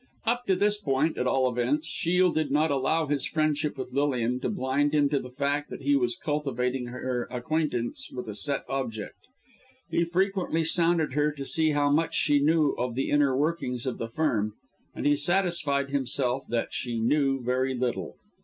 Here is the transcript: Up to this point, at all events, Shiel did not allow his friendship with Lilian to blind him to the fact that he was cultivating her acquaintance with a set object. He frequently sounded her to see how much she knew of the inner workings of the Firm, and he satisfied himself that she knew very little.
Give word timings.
Up 0.25 0.45
to 0.47 0.55
this 0.55 0.79
point, 0.81 1.15
at 1.19 1.27
all 1.27 1.47
events, 1.47 1.87
Shiel 1.87 2.31
did 2.31 2.49
not 2.49 2.71
allow 2.71 3.05
his 3.05 3.23
friendship 3.23 3.77
with 3.77 3.93
Lilian 3.93 4.39
to 4.39 4.49
blind 4.49 4.95
him 4.95 5.09
to 5.09 5.19
the 5.19 5.29
fact 5.29 5.69
that 5.69 5.83
he 5.83 5.95
was 5.95 6.15
cultivating 6.15 6.87
her 6.87 7.27
acquaintance 7.29 8.09
with 8.11 8.27
a 8.27 8.33
set 8.33 8.63
object. 8.67 9.19
He 9.91 10.03
frequently 10.03 10.63
sounded 10.63 11.13
her 11.13 11.31
to 11.33 11.45
see 11.45 11.69
how 11.73 11.91
much 11.91 12.15
she 12.15 12.39
knew 12.39 12.71
of 12.79 12.95
the 12.95 13.11
inner 13.11 13.37
workings 13.37 13.85
of 13.85 13.99
the 13.99 14.09
Firm, 14.09 14.55
and 14.95 15.05
he 15.05 15.15
satisfied 15.15 15.91
himself 15.91 16.45
that 16.49 16.73
she 16.73 16.97
knew 16.99 17.39
very 17.39 17.75
little. 17.75 18.15